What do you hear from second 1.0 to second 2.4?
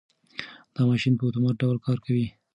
په اتومات ډول کار کوي.